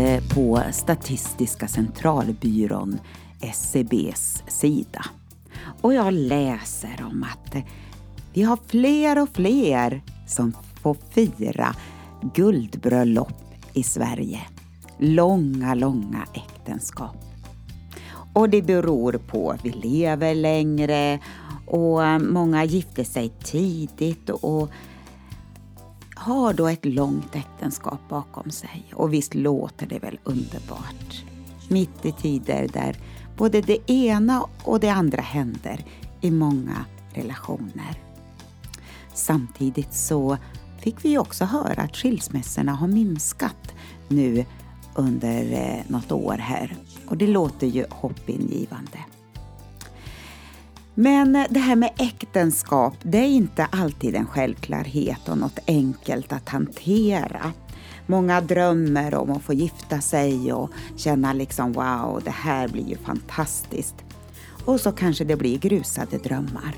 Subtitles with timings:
[0.00, 2.98] Jag på Statistiska centralbyrån,
[3.40, 5.04] SCBs sida.
[5.80, 7.64] Och jag läser om att
[8.32, 11.74] vi har fler och fler som får fira
[12.34, 13.32] guldbröllop
[13.72, 14.40] i Sverige.
[14.98, 17.16] Långa, långa äktenskap.
[18.34, 21.18] Och det beror på att vi lever längre
[21.66, 24.70] och många gifter sig tidigt och
[26.20, 28.84] har då ett långt äktenskap bakom sig.
[28.94, 31.24] Och visst låter det väl underbart?
[31.68, 32.96] Mitt i tider där
[33.36, 35.84] både det ena och det andra händer
[36.20, 36.84] i många
[37.14, 37.98] relationer.
[39.14, 40.36] Samtidigt så
[40.78, 43.74] fick vi också höra att skilsmässorna har minskat
[44.08, 44.44] nu
[44.94, 48.98] under eh, något år här och det låter ju hoppingivande.
[50.94, 56.32] Men eh, det här med äktenskap, det är inte alltid en självklarhet och något enkelt
[56.32, 57.52] att hantera.
[58.06, 62.96] Många drömmer om att få gifta sig och känna liksom wow, det här blir ju
[62.96, 63.94] fantastiskt.
[64.64, 66.74] Och så kanske det blir grusade drömmar.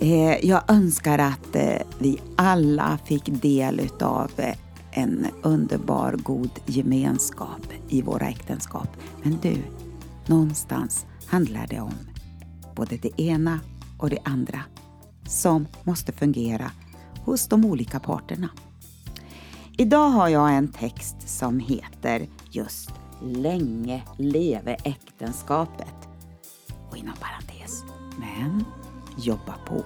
[0.00, 4.30] Eh, jag önskar att eh, vi alla fick del utav
[4.90, 8.88] en underbar, god gemenskap i våra äktenskap.
[9.22, 9.56] Men du,
[10.26, 12.11] någonstans handlar det om
[12.82, 13.60] både det ena
[13.98, 14.60] och det andra
[15.26, 16.70] som måste fungera
[17.24, 18.48] hos de olika parterna.
[19.76, 22.90] Idag har jag en text som heter just
[23.24, 25.94] Länge leve äktenskapet.
[26.90, 27.84] Och inom parentes,
[28.18, 28.64] men
[29.18, 29.84] jobba på.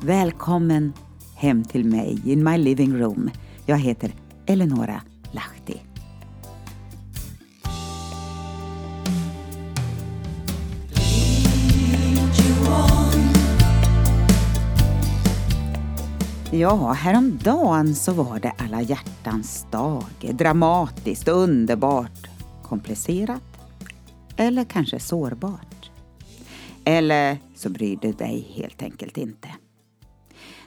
[0.00, 0.92] Välkommen
[1.34, 3.30] hem till mig in my living room.
[3.66, 4.14] Jag heter
[4.46, 5.95] Eleonora Lahti.
[16.58, 20.04] Ja, häromdagen så var det alla hjärtans dag.
[20.32, 22.28] Dramatiskt, underbart,
[22.62, 23.42] komplicerat
[24.36, 25.90] eller kanske sårbart.
[26.84, 29.48] Eller så bryr du dig helt enkelt inte.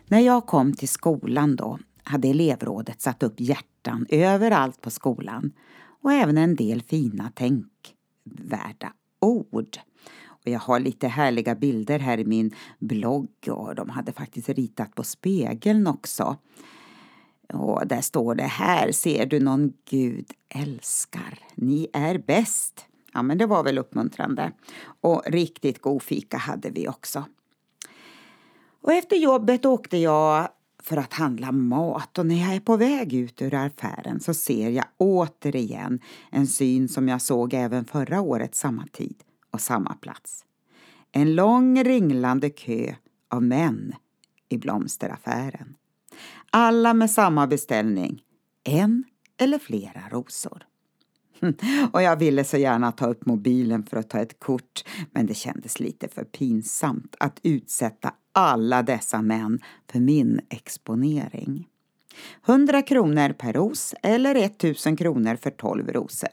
[0.07, 5.51] När jag kom till skolan då hade elevrådet satt upp hjärtan överallt på skolan
[6.03, 9.77] och även en del fina tänkvärda ord.
[10.45, 14.95] Och jag har lite härliga bilder här i min blogg och de hade faktiskt ritat
[14.95, 16.37] på spegeln också.
[17.53, 21.39] Och där står det här ser du någon Gud älskar.
[21.55, 22.85] Ni är bäst.
[23.13, 24.51] Ja, men det var väl uppmuntrande.
[25.01, 27.25] Och riktigt god fika hade vi också.
[28.81, 30.49] Och efter jobbet åkte jag
[30.83, 34.69] för att handla mat och när jag är på väg ut ur affären så ser
[34.69, 35.99] jag återigen
[36.31, 40.45] en syn som jag såg även förra året samma tid och samma plats.
[41.11, 42.95] En lång ringlande kö
[43.29, 43.95] av män
[44.49, 45.75] i blomsteraffären.
[46.51, 48.21] Alla med samma beställning,
[48.63, 49.03] en
[49.37, 50.63] eller flera rosor.
[51.91, 55.33] Och jag ville så gärna ta upp mobilen för att ta ett kort men det
[55.33, 59.59] kändes lite för pinsamt att utsätta alla dessa män
[59.91, 61.67] för min exponering.
[62.45, 66.29] 100 kronor per ros eller 1000 kronor för 12 rosor.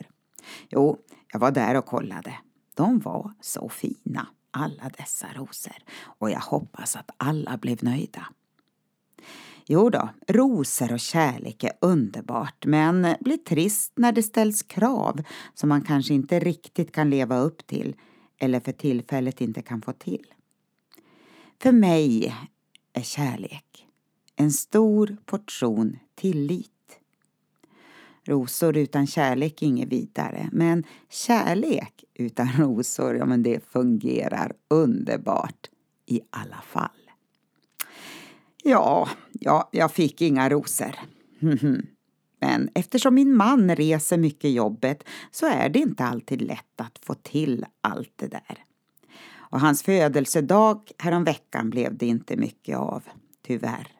[0.68, 0.98] Jo,
[1.32, 2.34] jag var där och kollade.
[2.76, 5.76] De var så fina, alla dessa rosor.
[6.18, 8.26] Och jag hoppas att alla blev nöjda.
[9.66, 15.22] Jo då, rosor och kärlek är underbart men blir trist när det ställs krav
[15.54, 17.96] som man kanske inte riktigt kan leva upp till
[18.38, 20.26] eller för tillfället inte kan få till.
[21.62, 22.34] För mig
[22.92, 23.86] är kärlek
[24.36, 26.75] en stor portion tillit.
[28.26, 35.70] Rosor utan kärlek är inget vidare, men kärlek utan rosor, ja men det fungerar underbart
[36.06, 36.90] i alla fall.
[38.62, 40.94] Ja, ja, jag fick inga rosor.
[42.40, 46.98] Men eftersom min man reser mycket i jobbet så är det inte alltid lätt att
[47.02, 48.64] få till allt det där.
[49.34, 53.02] Och hans födelsedag häromveckan blev det inte mycket av,
[53.46, 53.95] tyvärr.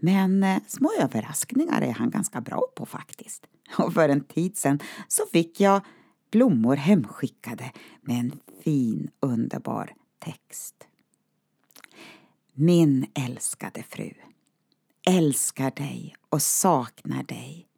[0.00, 3.46] Men eh, små överraskningar är han ganska bra på faktiskt.
[3.78, 4.78] Och för en tid sedan
[5.08, 5.80] så fick jag
[6.30, 10.74] blommor hemskickade med en fin underbar text.
[12.54, 14.12] Min älskade fru
[15.08, 17.68] älskar dig och saknar dig.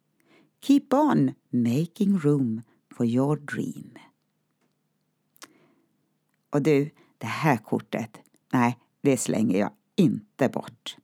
[0.61, 2.61] Keep on making room
[2.95, 3.97] for your dream.
[6.49, 8.17] Och du, det här kortet,
[8.53, 10.97] nej, det slänger jag inte bort.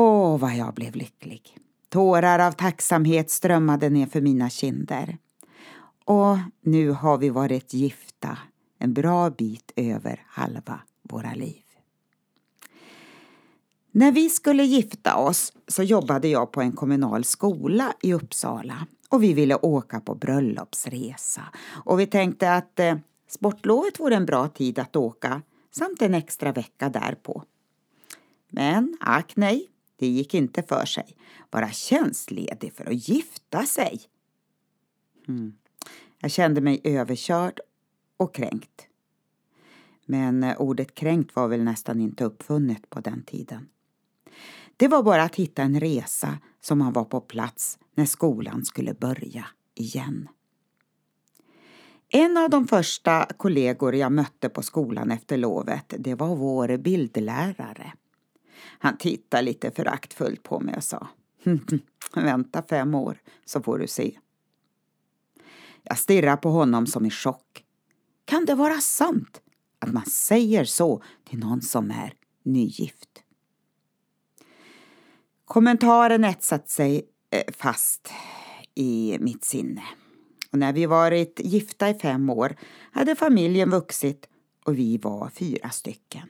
[0.00, 1.56] Åh, vad jag blev lycklig.
[1.88, 5.18] Tårar av tacksamhet strömmade ner för mina kinder.
[6.04, 8.38] Och nu har vi varit gifta
[8.78, 11.62] en bra bit över halva våra liv.
[13.92, 19.22] När vi skulle gifta oss så jobbade jag på en kommunal skola i Uppsala och
[19.22, 21.42] vi ville åka på bröllopsresa.
[21.84, 22.96] Och vi tänkte att eh,
[23.28, 27.42] sportlovet vore en bra tid att åka samt en extra vecka därpå.
[28.50, 29.68] Men ack nej,
[29.98, 31.16] det gick inte för sig.
[31.50, 34.00] Vara tjänstledig för att gifta sig.
[35.28, 35.52] Mm.
[36.18, 37.60] Jag kände mig överkörd
[38.16, 38.86] och kränkt.
[40.06, 43.68] Men eh, ordet kränkt var väl nästan inte uppfunnet på den tiden.
[44.76, 48.94] Det var bara att hitta en resa som man var på plats när skolan skulle
[48.94, 50.28] börja igen.
[52.08, 57.92] En av de första kollegor jag mötte på skolan efter lovet, det var vår bildlärare.
[58.78, 61.08] Han tittade lite föraktfullt på mig och sa
[61.44, 61.60] hmm,
[62.14, 64.18] Vänta fem år så får du se.
[65.82, 67.64] Jag stirrade på honom som i chock.
[68.24, 69.40] Kan det vara sant
[69.78, 73.22] att man säger så till någon som är nygift?
[75.44, 78.12] Kommentaren etsat sig eh, fast
[78.74, 79.82] i mitt sinne.
[80.52, 82.56] Och när vi varit gifta i fem år
[82.92, 84.28] hade familjen vuxit
[84.64, 86.28] och vi var fyra stycken.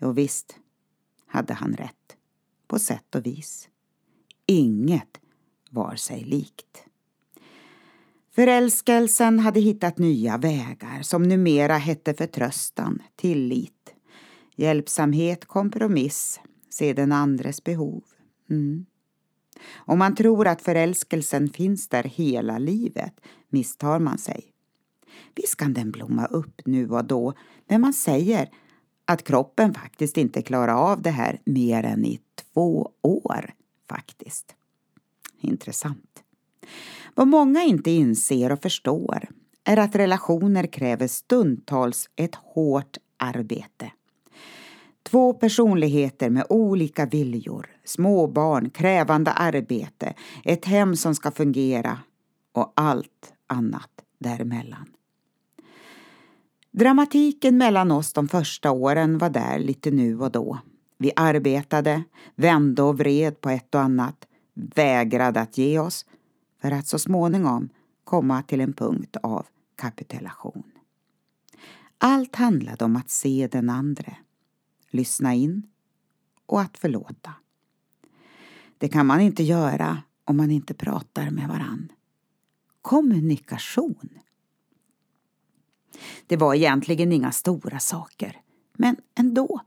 [0.00, 0.58] Jo visst
[1.28, 2.16] hade han rätt,
[2.66, 3.68] på sätt och vis.
[4.46, 5.20] Inget
[5.70, 6.84] var sig likt.
[8.34, 13.94] Förälskelsen hade hittat nya vägar som numera hette förtröstan, tillit,
[14.56, 16.40] hjälpsamhet, kompromiss,
[16.70, 18.04] se den andres behov.
[18.50, 18.86] Mm.
[19.74, 24.44] Om man tror att förälskelsen finns där hela livet misstar man sig.
[25.34, 27.34] Visst kan den blomma upp nu och då,
[27.68, 28.50] men man säger
[29.08, 32.20] att kroppen faktiskt inte klarar av det här mer än i
[32.52, 33.54] två år
[33.88, 34.54] faktiskt.
[35.40, 36.22] Intressant.
[37.14, 39.28] Vad många inte inser och förstår
[39.64, 43.92] är att relationer kräver stundtals ett hårt arbete.
[45.02, 50.14] Två personligheter med olika viljor, småbarn, krävande arbete,
[50.44, 51.98] ett hem som ska fungera
[52.52, 54.86] och allt annat däremellan.
[56.78, 60.58] Dramatiken mellan oss de första åren var där lite nu och då.
[60.98, 62.04] Vi arbetade,
[62.34, 66.06] vände och vred på ett och annat, vägrade att ge oss
[66.60, 67.68] för att så småningom
[68.04, 69.46] komma till en punkt av
[69.76, 70.62] kapitulation.
[71.98, 74.16] Allt handlade om att se den andre,
[74.90, 75.62] lyssna in
[76.46, 77.32] och att förlåta.
[78.78, 81.92] Det kan man inte göra om man inte pratar med varann.
[82.82, 84.08] Kommunikation.
[86.26, 88.40] Det var egentligen inga stora saker,
[88.72, 89.60] men ändå.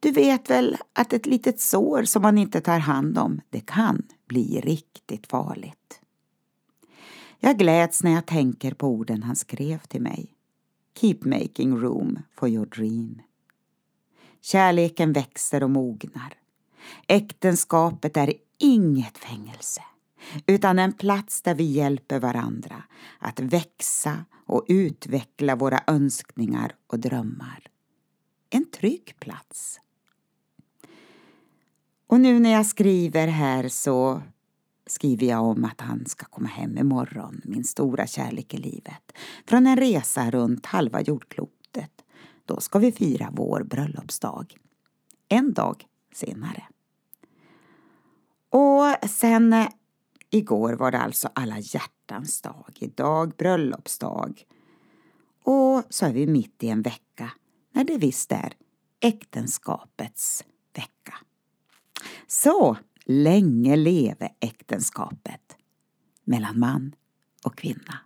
[0.00, 4.02] Du vet väl att ett litet sår som man inte tar hand om, det kan
[4.28, 6.00] bli riktigt farligt.
[7.38, 10.34] Jag gläds när jag tänker på orden han skrev till mig.
[10.96, 13.22] Keep making room for your dream.
[14.40, 16.34] Kärleken växer och mognar.
[17.06, 19.82] Äktenskapet är inget fängelse
[20.46, 22.82] utan en plats där vi hjälper varandra
[23.18, 27.66] att växa och utveckla våra önskningar och drömmar.
[28.50, 29.80] En trygg plats.
[32.06, 34.22] Och nu när jag skriver här så
[34.86, 39.12] skriver jag om att han ska komma hem imorgon, min stora kärlek i livet,
[39.46, 41.90] från en resa runt halva jordklotet.
[42.44, 44.56] Då ska vi fira vår bröllopsdag.
[45.28, 46.64] En dag senare.
[48.50, 49.66] Och sen
[50.30, 54.44] igår var det alltså alla hjärtans dag, idag bröllopsdag.
[55.44, 57.30] Och så är vi mitt i en vecka
[57.72, 58.52] när det visst är
[59.00, 60.44] äktenskapets
[60.76, 61.14] vecka.
[62.26, 65.56] Så länge leve äktenskapet
[66.24, 66.94] mellan man
[67.44, 67.98] och kvinna.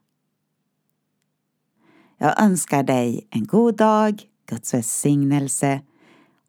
[2.18, 5.80] Jag önskar dig en god dag, Guds välsignelse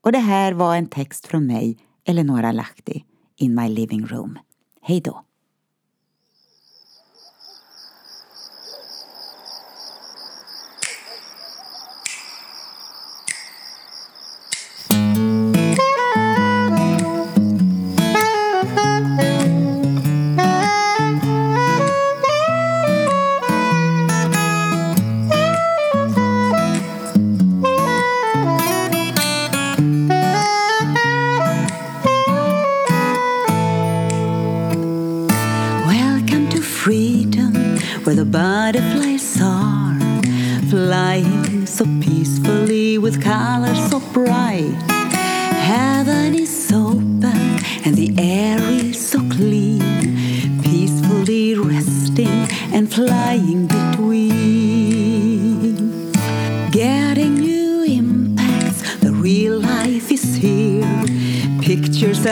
[0.02, 4.40] och det här var en text från mig, Eleonora Lahti, in my living room.
[4.82, 5.29] Hej då!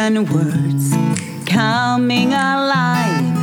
[0.07, 0.93] And words
[1.45, 3.35] coming alive.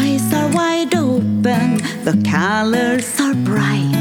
[0.00, 3.92] Eyes are wide open, the colors are bright.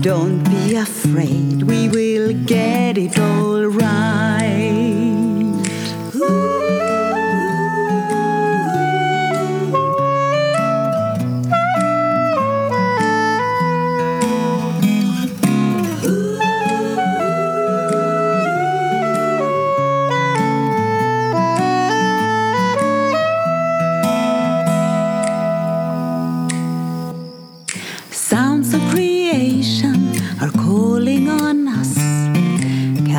[0.00, 4.31] Don't be afraid, we will get it all right.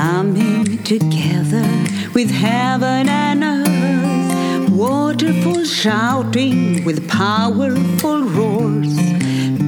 [0.04, 1.66] Coming together
[2.14, 4.70] with heaven and earth.
[4.70, 8.94] Waterfall shouting with powerful roars.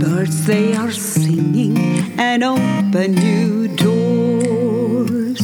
[0.02, 1.78] Birds they are singing
[2.20, 5.42] and open new doors.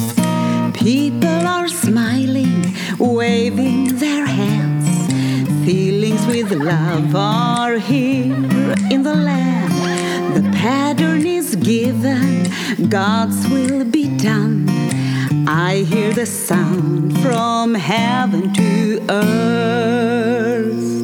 [0.74, 2.62] People are smiling,
[3.00, 4.90] waving their hands.
[5.66, 9.72] Feelings with love are here in the land.
[10.36, 12.28] The pattern is given,
[12.90, 14.81] God's will be done.
[15.54, 21.01] I hear the sound from heaven to earth.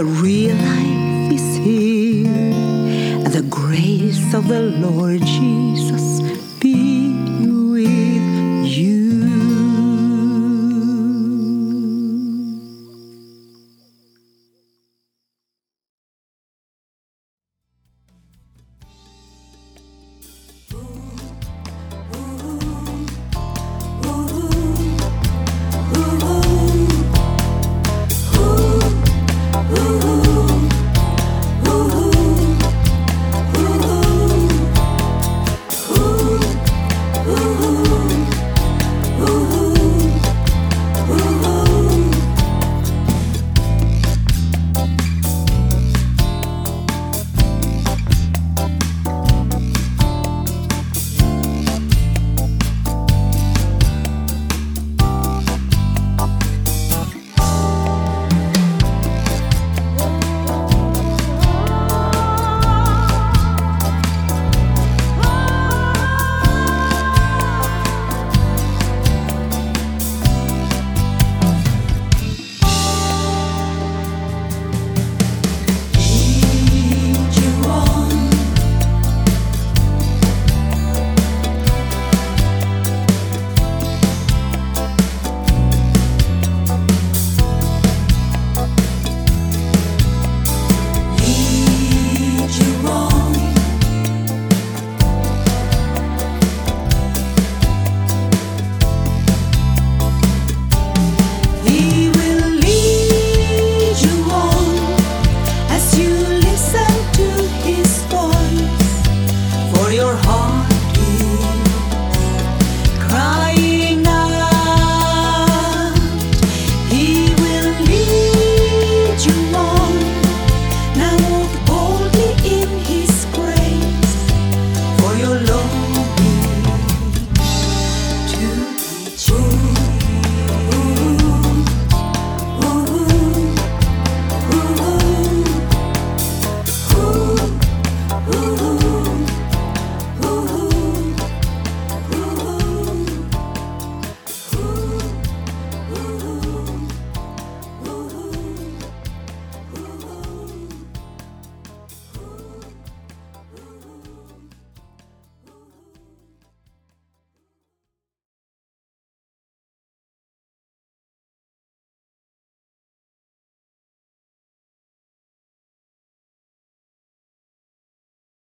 [0.00, 6.19] The real life is here, and the grace of the Lord Jesus